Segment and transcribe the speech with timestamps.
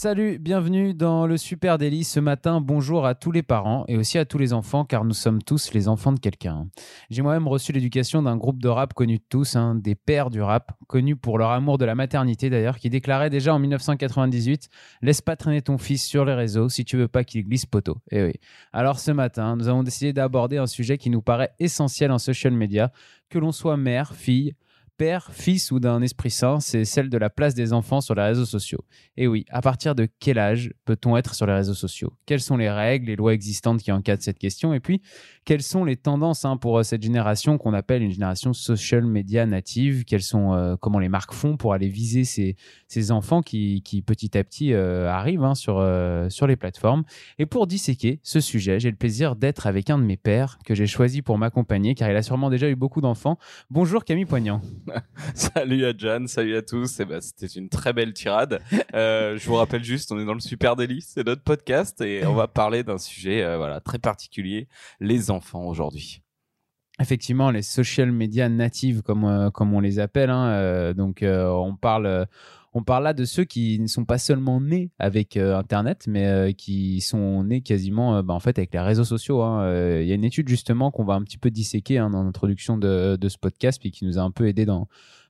[0.00, 2.04] Salut, bienvenue dans le Super Délit.
[2.04, 5.12] Ce matin, bonjour à tous les parents et aussi à tous les enfants, car nous
[5.12, 6.68] sommes tous les enfants de quelqu'un.
[7.10, 10.40] J'ai moi-même reçu l'éducation d'un groupe de rap connu de tous, hein, des pères du
[10.40, 14.68] rap, connus pour leur amour de la maternité d'ailleurs, qui déclarait déjà en 1998
[15.02, 17.96] Laisse pas traîner ton fils sur les réseaux si tu veux pas qu'il glisse poteau.
[18.12, 18.34] Et oui.
[18.72, 22.52] Alors ce matin, nous avons décidé d'aborder un sujet qui nous paraît essentiel en social
[22.52, 22.92] media,
[23.30, 24.54] que l'on soit mère, fille,
[24.98, 28.22] père, fils ou d'un esprit saint, c'est celle de la place des enfants sur les
[28.22, 28.84] réseaux sociaux.
[29.16, 32.12] Et oui, à partir de quel âge peut-on être sur les réseaux sociaux?
[32.26, 34.74] Quelles sont les règles, les lois existantes qui encadrent cette question?
[34.74, 35.00] Et puis,
[35.48, 39.46] quelles sont les tendances hein, pour euh, cette génération qu'on appelle une génération social media
[39.46, 40.04] native?
[40.04, 42.54] Quelles sont, euh, comment les marques font pour aller viser ces,
[42.86, 45.82] ces enfants qui, qui, petit à petit euh, arrivent hein, sur,
[46.28, 47.04] sur les plateformes?
[47.38, 50.74] Et pour disséquer ce sujet, j'ai le plaisir d'être avec un de mes pères que
[50.74, 53.38] j'ai choisi pour m'accompagner, car il a sûrement déjà eu beaucoup d'enfants.
[53.70, 54.60] Bonjour Camille Poignant.
[55.34, 57.00] salut à Jan, salut à tous.
[57.00, 58.60] Et ben, c'était une très belle tirade.
[58.92, 62.34] Je vous rappelle juste, on est dans le Super Délice, c'est notre podcast et on
[62.34, 64.68] va parler d'un sujet voilà très particulier,
[65.00, 66.22] les enfants aujourd'hui.
[67.00, 70.30] Effectivement, les social media natives, comme, euh, comme on les appelle.
[70.30, 72.26] Hein, donc, on parle
[72.74, 77.00] on parle là de ceux qui ne sont pas seulement nés avec Internet, mais qui
[77.00, 79.42] sont nés quasiment bah, en fait avec les réseaux sociaux.
[79.42, 80.00] Hein.
[80.00, 82.76] Il y a une étude justement qu'on va un petit peu disséquer hein, dans l'introduction
[82.76, 84.86] de, de, ce podcast, puis qui nous a un peu aidé dans,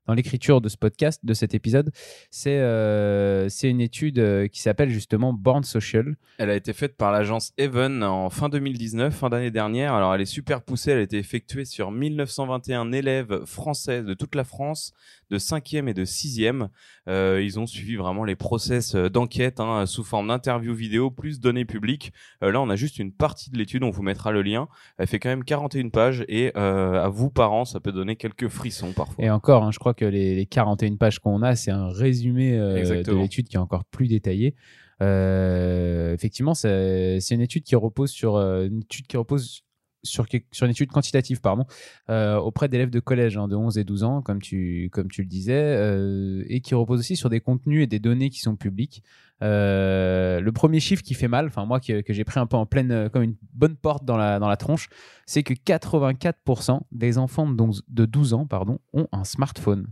[0.09, 1.93] dans l'écriture de ce podcast, de cet épisode,
[2.31, 6.17] c'est euh, c'est une étude euh, qui s'appelle justement Born Social.
[6.39, 9.93] Elle a été faite par l'agence Even en fin 2019, fin d'année dernière.
[9.93, 14.35] Alors elle est super poussée, elle a été effectuée sur 1921 élèves français de toute
[14.35, 14.95] la France,
[15.31, 16.69] de 5e et de 6e.
[17.09, 21.67] Euh, ils ont suivi vraiment les process d'enquête hein, sous forme d'interview vidéo plus données
[21.67, 22.13] publiques.
[22.41, 24.69] là, on a juste une partie de l'étude, on vous mettra le lien.
[24.97, 28.93] Elle fait quand même 41 pages et à vous parents, ça peut donner quelques frissons
[28.93, 29.23] parfois.
[29.23, 33.03] Et encore, hein, je crois que les, 41 pages qu'on a, c'est un résumé euh,
[33.03, 34.55] de l'étude qui est encore plus détaillé.
[35.01, 39.63] Euh, effectivement, c'est une étude qui repose sur euh, une étude qui repose
[40.09, 40.27] sur,
[40.63, 41.67] une étude quantitative pardon,
[42.09, 45.29] auprès d'élèves de collège hein, de 11 et 12 ans, comme tu, comme tu le
[45.29, 49.03] disais, et qui repose aussi sur des contenus et des données qui sont publics.
[49.41, 53.09] le premier chiffre qui fait mal, enfin moi que, j'ai pris un peu en pleine,
[53.11, 54.89] comme une bonne porte dans la, dans la tronche,
[55.27, 59.89] c'est que 84% des enfants de 12 ans pardon, ont un smartphone.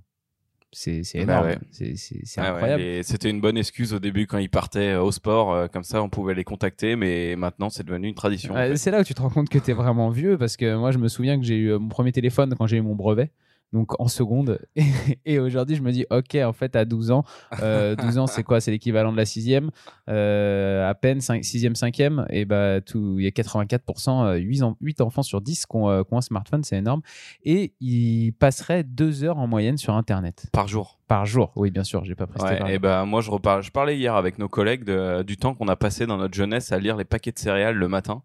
[0.78, 1.54] C'est bah énorme.
[1.70, 3.02] C'est incroyable.
[3.02, 5.54] C'était une bonne excuse au début quand ils partaient euh, au sport.
[5.54, 6.96] Euh, comme ça, on pouvait les contacter.
[6.96, 8.54] Mais maintenant, c'est devenu une tradition.
[8.74, 10.36] c'est là où tu te rends compte que tu es vraiment vieux.
[10.36, 12.76] Parce que moi, je me souviens que j'ai eu euh, mon premier téléphone quand j'ai
[12.76, 13.30] eu mon brevet
[13.72, 14.58] donc en seconde.
[15.24, 18.42] Et, aujourd'hui, je me dis, ok, en fait, à 12 ans, 12 euh, ans, c'est
[18.42, 18.60] quoi?
[18.60, 19.70] C'est l'équivalent de la sixième,
[20.08, 25.00] euh, à peine 5, sixième, cinquième, et bah tout, il y a 84%, 8, 8
[25.00, 27.02] enfants sur 10 qui ont, euh, qui ont un smartphone, c'est énorme.
[27.44, 30.46] Et ils passeraient deux heures en moyenne sur Internet.
[30.52, 32.56] Par jour par jour, oui, bien sûr, j'ai pas presté.
[32.68, 35.68] et ben moi, je reparle, je parlais hier avec nos collègues de, du temps qu'on
[35.68, 38.22] a passé dans notre jeunesse à lire les paquets de céréales le matin.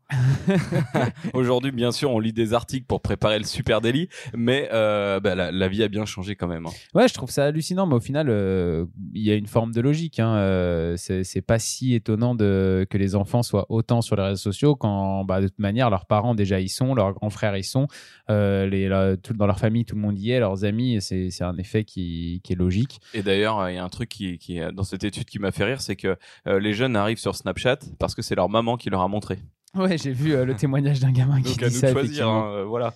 [1.34, 5.52] Aujourd'hui, bien sûr, on lit des articles pour préparer le super délit, mais euh, bah,
[5.52, 6.66] la, vie a bien changé quand même.
[6.66, 6.72] Hein.
[6.94, 9.82] Ouais, je trouve ça hallucinant, mais au final, euh, il y a une forme de
[9.82, 10.20] logique.
[10.20, 10.36] Hein.
[10.36, 14.76] Euh, c'est pas si étonnant de, que les enfants soient autant sur les réseaux sociaux
[14.76, 17.88] quand, bah, de toute manière, leurs parents déjà y sont, leurs grands frères y sont,
[18.30, 18.90] les,
[19.36, 22.54] dans leur famille, tout le monde y est, leurs amis, c'est un effet qui, qui
[22.54, 25.40] est logique et d'ailleurs, il y a un truc qui, qui dans cette étude qui
[25.40, 26.18] m'a fait rire, c'est que
[26.48, 29.40] euh, les jeunes arrivent sur Snapchat parce que c'est leur maman qui leur a montré.
[29.76, 31.92] Ouais, j'ai vu euh, le témoignage d'un gamin qui Donc, dit ça.
[31.92, 32.94] choisir, hein, euh, voilà.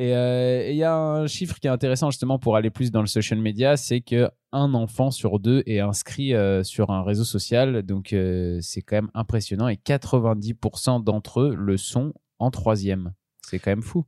[0.00, 3.08] Et il y a un chiffre qui est intéressant justement pour aller plus dans le
[3.08, 6.32] social media, c'est que un enfant sur deux est inscrit
[6.62, 8.14] sur un réseau social, donc
[8.60, 9.66] c'est quand même impressionnant.
[9.66, 13.12] Et 90% d'entre eux le sont en troisième.
[13.44, 14.04] C'est quand même fou.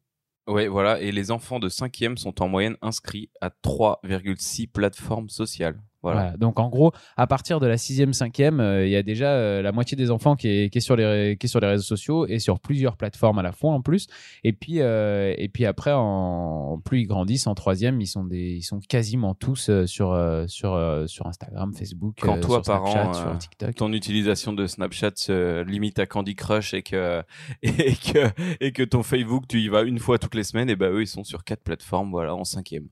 [0.46, 1.00] Oui, voilà.
[1.00, 5.82] Et les enfants de 5e sont en moyenne inscrits à 3,6 plateformes sociales.
[6.02, 6.34] Voilà.
[6.38, 9.62] Donc en gros, à partir de la sixième, cinquième, euh, il y a déjà euh,
[9.62, 11.82] la moitié des enfants qui est, qui est, sur les qui est sur les réseaux
[11.82, 14.06] sociaux et sur plusieurs plateformes à la fois en plus.
[14.42, 18.54] Et puis euh, et puis après, en, plus ils grandissent en troisième, ils sont des
[18.56, 23.74] ils sont quasiment tous sur sur sur Instagram, Facebook, Quand toi, sur Snapchat, sur TikTok.
[23.74, 27.22] Ton utilisation de Snapchat se limite à Candy Crush et que
[27.62, 28.30] et que
[28.60, 31.02] et que ton Facebook tu y vas une fois toutes les semaines, et ben eux
[31.02, 32.88] ils sont sur quatre plateformes, voilà, en cinquième.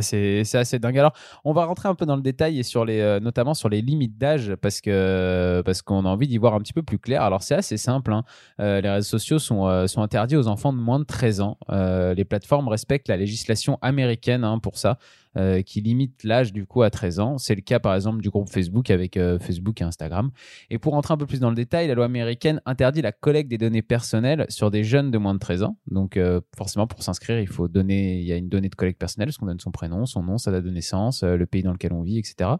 [0.00, 0.98] C'est assez dingue.
[0.98, 1.12] Alors,
[1.44, 4.54] on va rentrer un peu dans le détail et euh, notamment sur les limites d'âge
[4.56, 7.22] parce qu'on a envie d'y voir un petit peu plus clair.
[7.22, 8.12] Alors, c'est assez simple.
[8.12, 8.24] Hein.
[8.60, 11.58] Euh, les réseaux sociaux sont, euh, sont interdits aux enfants de moins de 13 ans.
[11.68, 14.98] les plateformes respectent la législation américaine hein, pour ça.
[15.36, 17.38] Euh, qui limite l'âge du coup à 13 ans.
[17.38, 20.30] C'est le cas par exemple du groupe Facebook avec euh, Facebook et Instagram.
[20.70, 23.50] Et pour rentrer un peu plus dans le détail, la loi américaine interdit la collecte
[23.50, 25.78] des données personnelles sur des jeunes de moins de 13 ans.
[25.90, 28.98] Donc euh, forcément pour s'inscrire, il faut donner, il y a une donnée de collecte
[28.98, 31.72] personnelle, parce qu'on donne son prénom, son nom, sa date de naissance, le pays dans
[31.72, 32.50] lequel on vit, etc.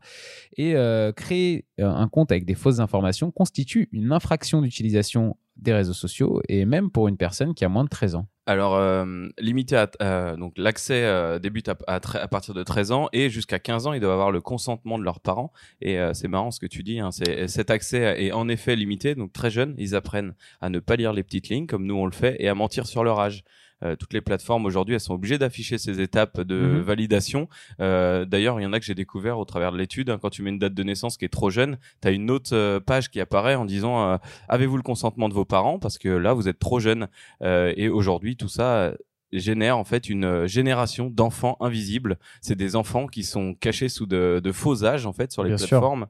[0.57, 0.75] Et
[1.17, 6.65] créer un compte avec des fausses informations constitue une infraction d'utilisation des réseaux sociaux et
[6.65, 8.27] même pour une personne qui a moins de 13 ans.
[8.49, 13.11] Alors, euh, limité à, euh, donc l'accès euh, débute à, à, partir de 13 ans
[13.13, 15.53] et jusqu'à 15 ans, ils doivent avoir le consentement de leurs parents.
[15.83, 19.15] Et c'est marrant ce que tu dis, hein, cet accès est en effet limité.
[19.15, 22.07] Donc très jeunes, ils apprennent à ne pas lire les petites lignes comme nous on
[22.07, 23.45] le fait et à mentir sur leur âge.
[23.83, 26.81] Euh, toutes les plateformes aujourd'hui, elles sont obligées d'afficher ces étapes de mhm.
[26.81, 27.49] validation.
[27.81, 30.11] Euh, d'ailleurs, il y en a que j'ai découvert au travers de l'étude.
[30.11, 32.31] Hein, quand tu mets une date de naissance qui est trop jeune, tu as une
[32.31, 35.79] autre euh, page qui apparaît en disant avez-vous le consentement de vos parents?
[35.79, 37.09] Parce que là vous êtes trop jeune.
[37.43, 38.93] et aujourd'hui, tout ça
[39.33, 42.19] génère en fait une génération d'enfants invisibles.
[42.41, 45.55] C'est des enfants qui sont cachés sous de, de faux âges en fait sur les
[45.55, 46.07] plateformes.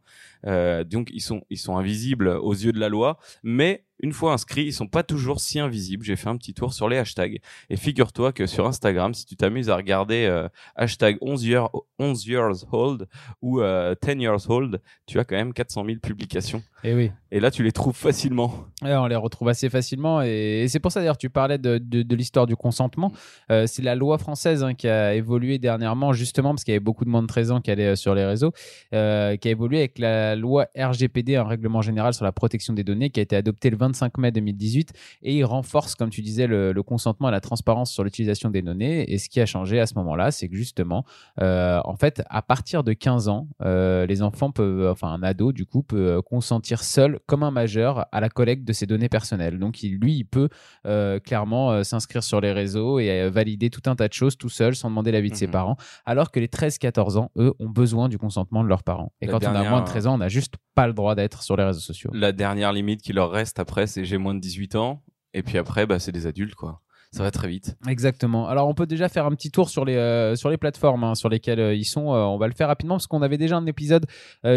[0.47, 4.33] Euh, donc ils sont ils sont invisibles aux yeux de la loi, mais une fois
[4.33, 6.05] inscrits, ils sont pas toujours si invisibles.
[6.05, 7.41] J'ai fait un petit tour sur les hashtags.
[7.71, 12.27] Et figure-toi que sur Instagram, si tu t'amuses à regarder euh, hashtag 11 years, 11
[12.27, 13.07] years old
[13.43, 16.63] ou euh, 10 years old, tu as quand même 400 000 publications.
[16.85, 17.11] Et eh oui.
[17.31, 18.55] Et là, tu les trouves facilement.
[18.83, 20.23] Ouais, on les retrouve assez facilement.
[20.23, 23.13] Et, c'est pour ça, d'ailleurs, tu parlais de, de, l'histoire du consentement.
[23.51, 26.85] Euh, c'est la loi française hein, qui a évolué dernièrement, justement, parce qu'il y avait
[26.85, 28.53] beaucoup de moins de 13 ans qui allaient euh, sur les réseaux,
[28.95, 32.85] euh, qui a évolué avec la loi RGPD, un règlement général sur la protection des
[32.85, 34.93] données, qui a été adopté le 25 mai 2018.
[35.23, 39.13] Et il renforce, comme tu disais, le, consentement et la transparence sur l'utilisation des données.
[39.13, 41.05] Et ce qui a changé à ce moment-là, c'est que justement,
[41.41, 45.83] en fait, à partir de 15 ans, les enfants peuvent, enfin, un ado, du coup,
[45.83, 49.59] peut consentir seul, comme un majeur, à la collecte de ses données personnelles.
[49.59, 50.49] Donc, il, lui, il peut
[50.87, 54.37] euh, clairement euh, s'inscrire sur les réseaux et euh, valider tout un tas de choses
[54.37, 55.53] tout seul, sans demander l'avis de ses mhm.
[55.53, 55.77] parents.
[56.07, 59.13] Alors que les 13-14 ans, eux, ont besoin du consentement de leurs parents.
[59.21, 61.43] Et quand on a moins de 13 ans, on n'a juste pas le droit d'être
[61.43, 62.11] sur les réseaux sociaux.
[62.15, 65.03] La dernière limite qui leur reste après, c'est j'ai moins de 18 ans.
[65.35, 67.75] Et puis après, bah, c'est des adultes, quoi ça va très vite.
[67.89, 68.49] Exactement.
[68.49, 71.15] Alors on peut déjà faire un petit tour sur les, euh, sur les plateformes hein,
[71.15, 72.13] sur lesquelles euh, ils sont.
[72.13, 74.05] Euh, on va le faire rapidement parce qu'on avait déjà un épisode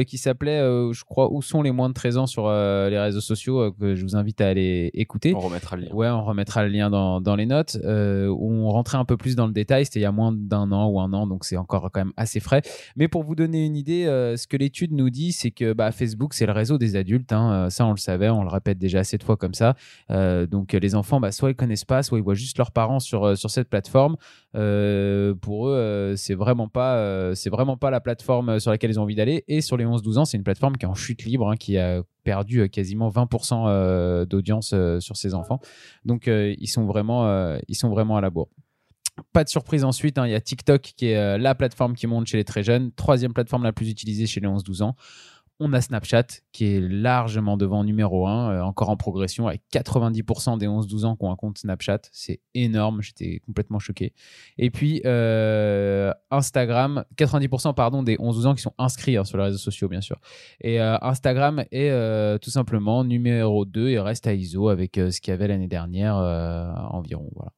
[0.08, 3.72] qui s'appelait, je crois, Où sont les moins de 13 ans sur les réseaux sociaux
[3.72, 5.34] que je vous invite à aller écouter.
[5.34, 5.94] On remettra le lien.
[5.94, 7.78] Ouais, on remettra le lien dans, dans les notes.
[7.84, 9.86] où on rentrait un peu plus dans le détail.
[9.86, 12.14] C'était il y a moins d'un an ou un an, donc c'est encore quand même
[12.18, 12.62] assez frais.
[12.96, 14.06] Mais pour vous donner une idée,
[14.38, 17.32] ce que l'étude nous dit, c'est que bah, Facebook, c'est le réseau des adultes.
[17.32, 17.70] Hein.
[17.70, 19.76] Ça, on le savait, on le répète déjà assez de fois comme ça.
[20.10, 23.36] donc les enfants, bah, soit ils connaissent pas, soit ils voient leurs parents sur, euh,
[23.36, 24.18] sur cette plateforme.
[24.56, 29.00] Euh, pour eux, euh, c'est vraiment pas, c'est vraiment pas la plateforme sur laquelle ils
[29.00, 29.44] ont envie d'aller.
[29.48, 31.78] Et sur les 11-12 ans, c'est une plateforme qui est en chute libre, hein, qui
[31.78, 35.60] a perdu quasiment 20% d'audience sur ses enfants.
[36.06, 38.50] Donc ils sont vraiment, ils sont vraiment à la bourre.
[39.34, 42.28] Pas de surprise ensuite, hein, il y a TikTok qui est la plateforme qui monte
[42.28, 44.96] chez les très jeunes, troisième plateforme la plus utilisée chez les 11-12 ans.
[45.64, 50.58] On a Snapchat qui est largement devant numéro 1, euh, encore en progression avec 90%
[50.58, 52.00] des 11-12 ans qui ont un compte Snapchat.
[52.12, 54.14] C'est énorme, j'étais complètement choqué.
[54.58, 59.44] Et puis euh, Instagram, 90% pardon, des 11-12 ans qui sont inscrits hein, sur les
[59.44, 60.20] réseaux sociaux bien sûr.
[60.62, 61.92] Et euh, Instagram est
[62.40, 66.16] tout simplement numéro 2 et reste à ISO avec ce qu'il y avait l'année dernière
[66.16, 67.30] environ.
[67.36, 67.52] Voilà.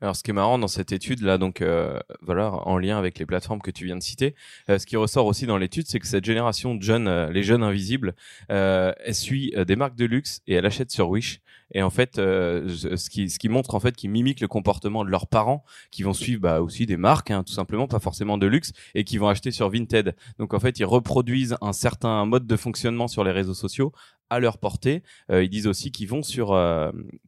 [0.00, 3.18] Alors, ce qui est marrant dans cette étude là, donc euh, voilà, en lien avec
[3.18, 4.34] les plateformes que tu viens de citer,
[4.68, 7.42] euh, ce qui ressort aussi dans l'étude, c'est que cette génération de jeunes, euh, les
[7.42, 8.14] jeunes invisibles,
[8.48, 11.40] elle suit des marques de luxe et elle achète sur Wish.
[11.72, 15.10] Et en fait, ce qui ce qui montre en fait qu'ils mimiquent le comportement de
[15.10, 18.46] leurs parents, qui vont suivre bah, aussi des marques, hein, tout simplement, pas forcément de
[18.46, 20.14] luxe, et qui vont acheter sur Vinted.
[20.38, 23.92] Donc en fait, ils reproduisent un certain mode de fonctionnement sur les réseaux sociaux
[24.30, 25.02] à leur portée.
[25.30, 26.56] ils disent aussi qu'ils vont sur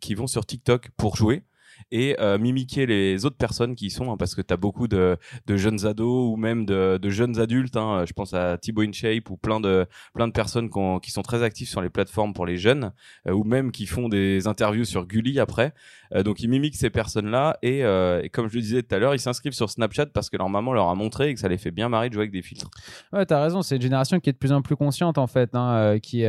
[0.01, 1.43] qu'ils vont sur TikTok pour jouer
[1.91, 4.89] et euh, mimiquer les autres personnes qui y sont, hein, parce que tu as beaucoup
[4.89, 5.17] de,
[5.47, 7.77] de, jeunes ados ou même de, de jeunes adultes.
[7.77, 10.69] Hein, je pense à Thibaut InShape ou plein de, plein de personnes
[11.01, 12.93] qui sont très actives sur les plateformes pour les jeunes
[13.27, 15.73] euh, ou même qui font des interviews sur Gulli après.
[16.15, 19.15] Euh, donc ils mimiquent ces personnes-là et, et, comme je le disais tout à l'heure,
[19.15, 21.59] ils s'inscrivent sur Snapchat parce que leur maman leur a montré et que ça les
[21.59, 22.71] fait bien marrer de jouer avec des filtres.
[23.13, 25.55] Ouais, t'as raison, c'est une génération qui est de plus en plus consciente en fait,
[25.55, 26.25] hein, qui, qui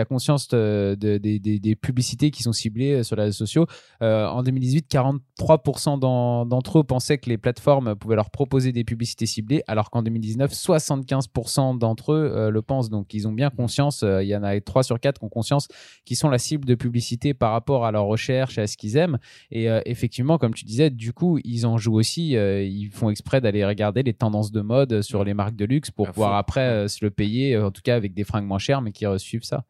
[0.00, 3.66] a conscience de, de, des, des publicités qui sont ciblées sur les réseaux sociaux.
[4.00, 9.62] en 2018, 43% d'entre eux pensaient que les plateformes pouvaient leur proposer des publicités ciblées,
[9.66, 12.90] alors qu'en 2019, 75% d'entre eux euh, le pensent.
[12.90, 15.28] Donc, ils ont bien conscience, euh, il y en a 3 sur 4 qui ont
[15.28, 15.68] conscience
[16.04, 18.96] qu'ils sont la cible de publicité par rapport à leur recherche et à ce qu'ils
[18.96, 19.18] aiment.
[19.50, 22.30] Et euh, effectivement, comme tu disais, du coup, ils en jouent aussi.
[22.30, 26.08] ils font exprès d'aller regarder les tendances de mode sur les marques de luxe pour
[26.08, 29.04] pouvoir après se le payer, en tout cas avec des fringues moins chères, mais qui
[29.18, 29.64] suivent ça.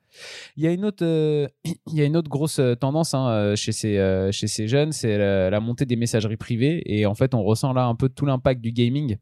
[0.56, 3.28] Il y a une autre, euh, il y a une autre grosse euh, tendance hein,
[3.30, 6.82] euh, chez, ces, chez ces jeunes, c'est la, montée des messageries privées.
[6.86, 9.16] Et en fait, on ressent là un peu tout l'impact du gaming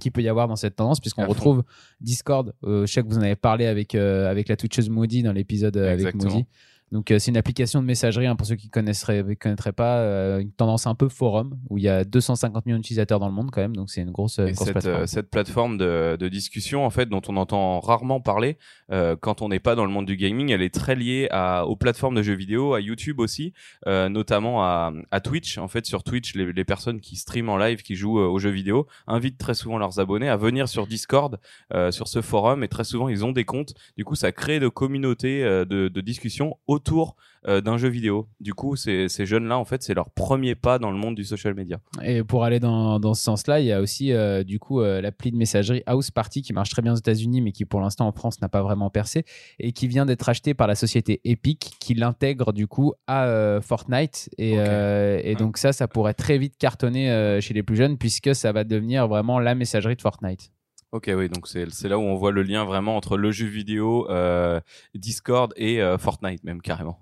[0.00, 1.64] qu'il peut y avoir dans cette tendance, puisqu'on retrouve
[2.00, 2.54] Discord.
[2.64, 5.76] Euh, je sais que vous en avez parlé avec, avec la Twitcheuse Maudie dans l'épisode
[5.76, 6.44] avec Exactement.
[6.92, 9.98] Donc, euh, c'est une application de messagerie, hein, pour ceux qui ne connaîtraient, connaîtraient pas,
[9.98, 13.34] euh, une tendance un peu forum, où il y a 250 millions d'utilisateurs dans le
[13.34, 15.02] monde quand même, donc c'est une grosse, Et grosse cette, plateforme.
[15.02, 18.56] euh, cette plateforme de, de discussion, en fait, dont on entend rarement parler
[18.92, 21.66] euh, quand on n'est pas dans le monde du gaming, elle est très liée à,
[21.66, 23.52] aux plateformes de jeux vidéo, à YouTube aussi,
[23.88, 25.58] euh, notamment à, à Twitch.
[25.58, 28.38] En fait, sur Twitch, les, les personnes qui streament en live, qui jouent euh, aux
[28.38, 31.40] jeux vidéo, invitent très souvent leurs abonnés à venir sur Discord,
[31.74, 33.74] euh, sur ce forum, et très souvent ils ont des comptes.
[33.96, 37.16] Du coup, ça crée de communautés euh, de, de discussion autour
[37.48, 38.28] euh, d'un jeu vidéo.
[38.40, 41.24] Du coup, ces, ces jeunes-là, en fait, c'est leur premier pas dans le monde du
[41.24, 41.78] social media.
[42.02, 45.00] Et pour aller dans, dans ce sens-là, il y a aussi euh, du coup euh,
[45.00, 48.06] l'appli de messagerie House Party qui marche très bien aux États-Unis, mais qui pour l'instant
[48.08, 49.24] en France n'a pas vraiment percé
[49.58, 53.60] et qui vient d'être acheté par la société Epic, qui l'intègre du coup à euh,
[53.60, 54.28] Fortnite.
[54.38, 58.34] Et, euh, et donc ça, ça pourrait très vite cartonner chez les plus jeunes puisque
[58.34, 60.50] ça va devenir vraiment la messagerie de Fortnite.
[60.96, 64.08] Ok, oui, donc c'est là où on voit le lien vraiment entre le jeu vidéo,
[64.10, 64.60] euh,
[64.94, 66.98] Discord et euh, Fortnite même carrément.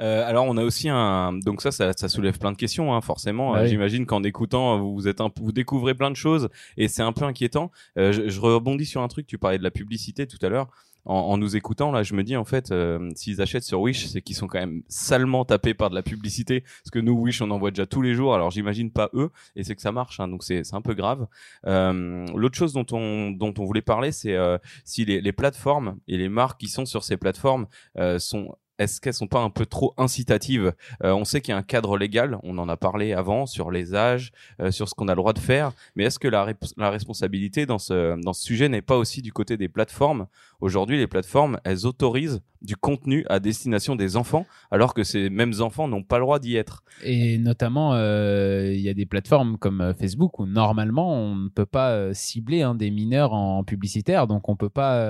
[0.00, 3.00] Euh, alors on a aussi un donc ça ça, ça soulève plein de questions hein,
[3.00, 3.70] forcément Bah Euh, oui.
[3.70, 7.12] j'imagine qu'en écoutant vous vous êtes un, vous découvrez plein de choses et c'est un
[7.14, 10.36] peu inquiétant Euh, je, je rebondis sur un truc tu parlais de la publicité tout
[10.42, 10.68] à l'heure
[11.06, 14.06] en, en nous écoutant là je me dis en fait euh, s'ils achètent sur Wish
[14.06, 16.60] c'est qu'ils sont quand même salement tapés par de la publicité.
[16.60, 18.34] Parce que nous Wish on en voit déjà tous les jours.
[18.34, 21.26] Alors j'imagine pas eux et c'est que ça marche hein, donc c'est un peu grave.
[21.66, 25.98] Euh, L'autre chose dont on, dont on voulait parler, c'est euh, si les, les plateformes
[26.08, 27.66] et les marques qui sont sur ces plateformes
[27.98, 30.72] euh, sont est-ce qu'elles sont pas un peu trop incitatives?
[31.02, 33.70] Euh, On sait qu'il y a un cadre légal, on en a parlé avant sur
[33.70, 36.46] les âges, euh, sur ce qu'on a le droit de faire, mais est-ce que la,
[36.76, 40.26] la responsabilité dans ce, dans ce sujet n'est pas aussi du côté des plateformes?
[40.60, 45.52] Aujourd'hui, les plateformes, elles autorisent du contenu à destination des enfants, alors que ces mêmes
[45.60, 46.82] enfants n'ont pas le droit d'y être.
[47.04, 51.66] Et notamment, euh, il y a des plateformes comme Facebook où normalement on ne peut
[51.66, 55.04] pas cibler hein, des mineurs en publicitaire, donc on peut pas,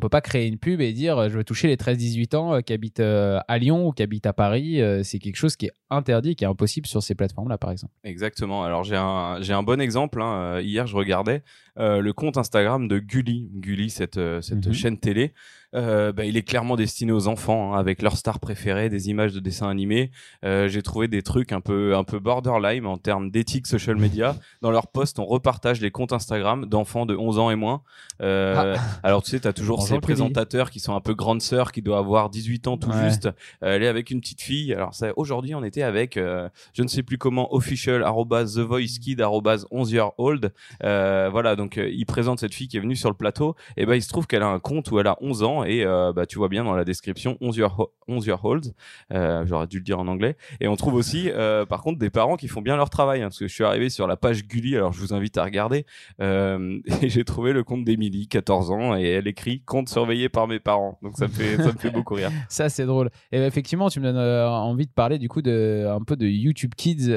[0.00, 3.00] peut pas créer une pub et dire je veux toucher les 13-18 ans qui habitent
[3.00, 4.80] euh, à Lyon ou qui habitent à Paris.
[4.80, 7.92] Euh, c'est quelque chose qui est interdit, qui est impossible sur ces plateformes-là, par exemple.
[8.04, 8.64] Exactement.
[8.64, 10.20] Alors j'ai un j'ai un bon exemple.
[10.22, 10.54] hein.
[10.56, 11.42] Euh, Hier, je regardais
[11.76, 13.48] le compte Instagram de Gulli.
[13.54, 14.72] Gulli, cette cette Mhm.
[14.72, 15.32] chaîne télé.
[15.76, 19.32] Euh, bah, il est clairement destiné aux enfants, hein, avec leurs stars préférées, des images
[19.32, 20.10] de dessins animés.
[20.44, 24.34] Euh, j'ai trouvé des trucs un peu un peu borderline en termes d'éthique social media.
[24.62, 27.82] Dans leurs posts, on repartage les comptes Instagram d'enfants de 11 ans et moins.
[28.20, 31.70] Euh, Alors tu sais, t'as toujours Bonjour, ces présentateurs qui sont un peu grande sœur,
[31.72, 33.04] qui doit avoir 18 ans tout Ouais.
[33.08, 33.26] juste.
[33.62, 34.74] Euh, elle est avec une petite fille.
[34.74, 38.60] Alors ça, aujourd'hui, on était avec euh, je ne sais plus comment official arrobase, the
[38.60, 42.80] voice kid arrobase 11 year old euh, voilà donc il présente cette fille qui est
[42.80, 45.06] venue sur le plateau et ben il se trouve qu'elle a un compte où elle
[45.06, 47.92] a 11 ans et euh, bah tu vois bien dans la description 11 year, ho-
[48.08, 48.74] 11 year old
[49.12, 52.10] euh, j'aurais dû le dire en anglais et on trouve aussi euh, par contre des
[52.10, 54.46] parents qui font bien leur travail hein, parce que je suis arrivé sur la page
[54.46, 55.86] Gulli alors je vous invite à regarder
[56.20, 60.60] euh, j'ai trouvé le compte d'Emily 14 ans et elle écrit compte surveillé par mes
[60.60, 63.10] parents donc ça me fait ça me fait beaucoup rire Ça, c'est drôle.
[63.32, 66.72] Et effectivement, tu me donnes envie de parler du coup de, un peu de YouTube
[66.76, 67.08] Kids,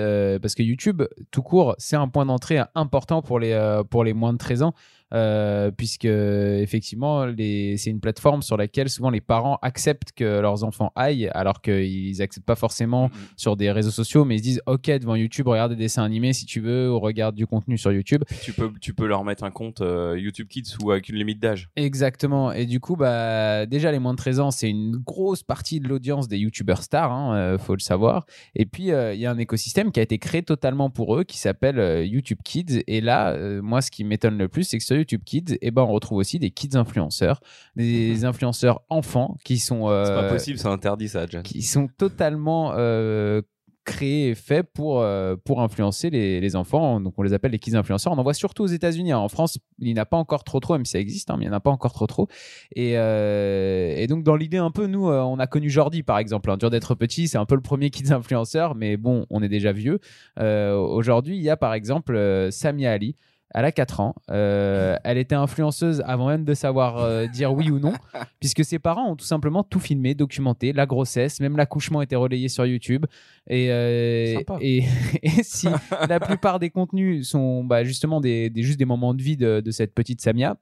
[0.42, 4.34] parce que YouTube, tout court, c'est un point d'entrée important pour les, pour les moins
[4.34, 4.74] de 13 ans.
[5.14, 10.64] Euh, puisque effectivement les- c'est une plateforme sur laquelle souvent les parents acceptent que leurs
[10.64, 14.62] enfants aillent alors qu'ils acceptent pas forcément sur des réseaux sociaux mais ils se disent
[14.66, 17.92] ok devant YouTube regarde des dessins animés si tu veux ou regarde du contenu sur
[17.92, 21.16] YouTube tu peux tu peux leur mettre un compte euh, YouTube Kids ou avec une
[21.16, 22.52] limite d'âge Exactement.
[22.52, 25.88] Et du coup, bah, déjà, les moins de 13 ans, c'est une grosse partie de
[25.88, 28.26] l'audience des youtubeurs stars, hein, euh, faut le savoir.
[28.56, 31.38] Et puis, il y a un écosystème qui a été créé totalement pour eux, qui
[31.38, 32.84] s'appelle YouTube Kids.
[32.88, 35.84] Et là, moi, ce qui m'étonne le plus, c'est que sur YouTube Kids, eh ben,
[35.84, 37.40] on retrouve aussi des kids influenceurs,
[37.76, 41.88] des influenceurs enfants qui sont, euh, c'est pas possible c'est interdit ça John qui sont
[41.98, 43.42] totalement euh,
[43.86, 47.02] créés et faits pour, euh, pour influencer les, les enfants.
[47.02, 48.14] Donc, on les appelle les kids influenceurs.
[48.14, 49.12] On en voit surtout aux États-Unis.
[49.12, 49.18] hein.
[49.18, 51.36] En France, il n'y en a pas encore trop, trop, même si ça existe, hein,
[51.38, 52.30] mais il n'y en a pas encore trop, trop.
[52.78, 56.18] Et, euh, et donc, dans l'idée, un peu, nous, euh, on a connu Jordi, par
[56.18, 56.50] exemple.
[56.50, 56.56] hein.
[56.56, 59.74] Dur d'être petit, c'est un peu le premier kids influenceur, mais bon, on est déjà
[59.74, 60.00] vieux.
[60.40, 63.18] Aujourd'hui, il y a, par exemple, Samia Ali.
[63.54, 64.16] Elle a 4 ans.
[64.32, 67.94] Euh, elle était influenceuse avant même de savoir euh, dire oui ou non,
[68.40, 72.50] puisque ses parents ont tout simplement tout filmé, documenté, la grossesse, même l'accouchement était relayé
[72.50, 73.06] sur YouTube.
[73.48, 74.58] Et, euh, Sympa.
[74.62, 74.86] et,
[75.24, 75.68] et si
[76.10, 79.60] la plupart des contenus sont bah, justement des, des- juste des moments de vie de,
[79.62, 80.58] de cette petite Samia,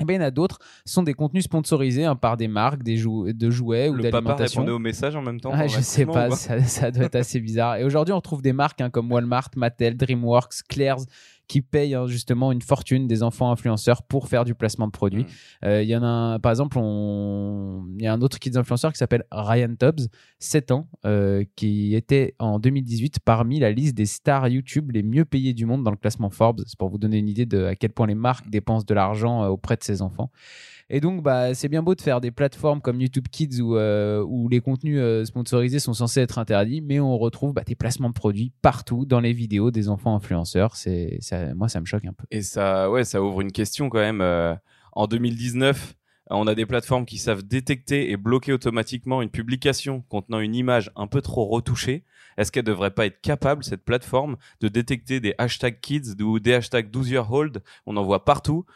[0.00, 2.82] eh ben, il y en a d'autres sont des contenus sponsorisés hein, par des marques,
[2.82, 4.62] des jou- de jouets ou le papa d'alimentation.
[4.62, 7.76] répondait au message en même temps Ah, je sais pas, ça doit être assez bizarre.
[7.76, 11.04] Et aujourd'hui, on retrouve des marques hein, comme Walmart, Mattel, DreamWorks, Claire's
[11.52, 15.24] qui payent hein, justement une fortune des enfants influenceurs pour faire du placement de produits.
[15.24, 15.66] Mmh.
[15.66, 17.84] Euh, Il y en a un, par exemple, on...
[17.98, 21.94] il y a un autre kids influenceur qui s'appelle Ryan Tubbs, 7 ans, euh, qui
[21.94, 25.90] était en 2018 parmi la liste des stars YouTube les mieux payées du monde dans
[25.90, 26.62] le classement Forbes.
[26.66, 29.44] C'est pour vous donner une idée de à quel point les marques dépensent de l'argent
[29.44, 30.30] euh, auprès de ces enfants.
[30.94, 34.22] Et donc, bah, c'est bien beau de faire des plateformes comme YouTube Kids où, euh,
[34.50, 38.14] les contenus euh, sponsorisés sont censés être interdits, mais on retrouve bah, des placements de
[38.14, 40.74] produits partout dans les vidéos des enfants influenceurs.
[41.56, 42.26] Moi, ça me choque un peu.
[42.30, 42.90] Et ça,
[43.22, 44.20] ouvre une question quand même.
[44.20, 44.54] euh,
[44.92, 45.94] en 2019,
[46.28, 50.90] on a des plateformes qui savent détecter et bloquer automatiquement une publication contenant une image
[50.94, 52.04] un peu trop retouchée.
[52.36, 56.52] Est-ce qu'elle devrait pas être capable, cette plateforme, de détecter des hashtags kids ou des
[56.52, 58.66] hashtags 12 year old On en voit partout.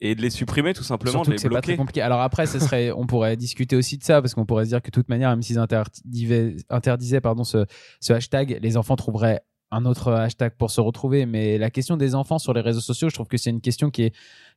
[0.00, 1.78] Et de les supprimer tout simplement, Surtout de les que c'est pas très bloquer.
[1.78, 2.00] compliqué.
[2.02, 4.82] Alors après, ce serait, on pourrait discuter aussi de ça parce qu'on pourrait se dire
[4.82, 7.64] que de toute manière, même s'ils interdisaient pardon, ce,
[8.00, 11.26] ce hashtag, les enfants trouveraient un autre hashtag pour se retrouver.
[11.26, 13.90] Mais la question des enfants sur les réseaux sociaux, je trouve que c'est une question
[13.90, 14.14] qui est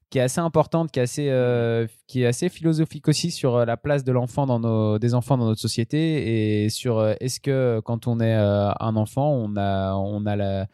[0.10, 3.65] qui est assez importante, qui est assez, euh, qui est assez philosophique aussi sur euh,
[3.65, 7.41] la place de l'enfant dans nos, des enfants dans notre société et sur euh, est-ce
[7.41, 10.67] que quand on est euh, un enfant, on a, on a la,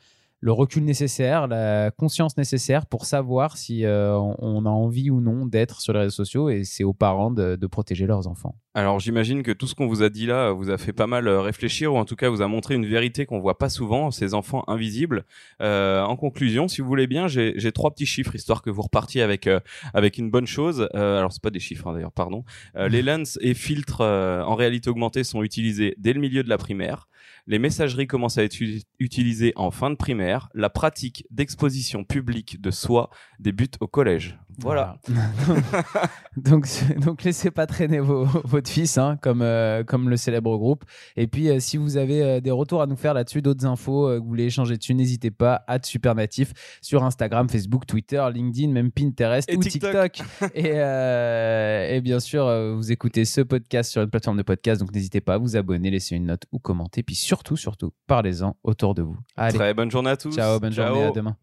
[0.44, 5.46] le recul nécessaire, la conscience nécessaire pour savoir si euh, on- a envie ou non
[5.46, 8.56] d'être sur les réseaux sociaux et c'est aux parents de, de protéger leurs enfants.
[8.74, 11.28] Alors j'imagine que tout ce qu'on vous a dit là vous a fait pas mal
[11.30, 14.12] euh, réfléchir ou en tout cas vous a montré une vérité qu'on voit pas souvent,
[14.12, 15.24] ces enfants invisibles.
[15.62, 18.82] Euh, en conclusion, si vous voulez bien, j'ai j'ai trois petits chiffres histoire que vous
[18.82, 19.62] repartiez avec euh,
[19.94, 20.90] avec une bonne chose.
[20.94, 22.44] Euh, alors c'est pas des chiffres hein, d'ailleurs, pardon.
[22.76, 26.50] Euh, les lens et filtres euh, en réalité augmentée sont utilisés dès le milieu de
[26.50, 27.08] la primaire.
[27.46, 28.58] Les messageries commencent à être
[29.00, 30.50] utilisées en fin de primaire.
[30.54, 33.10] La pratique d'exposition publique de soi
[33.40, 34.40] débute au collège.
[34.60, 35.00] Voilà.
[36.38, 36.68] donc,
[37.00, 40.86] donc laissez pas traîner vos, votre fils, hein, comme, euh, comme le célèbre groupe.
[41.16, 44.08] Et puis, euh, si vous avez euh, des retours à nous faire là-dessus, d'autres infos,
[44.08, 48.72] euh, que vous voulez échanger dessus, n'hésitez pas à Supernatif sur Instagram, Facebook, Twitter, LinkedIn,
[48.72, 50.12] même Pinterest Et ou TikTok.
[50.14, 50.52] TikTok.
[50.56, 54.82] et, euh, et bien sûr, euh, vous écoutez ce podcast sur une plateforme de podcast,
[54.82, 57.04] donc n'hésitez pas à vous abonner, laisser une note ou commenter.
[57.04, 59.18] Puis surtout, surtout, parlez-en autour de vous.
[59.36, 60.34] Allez, Très bonne journée à tous.
[60.36, 61.36] ciao, bonne journée, à demain.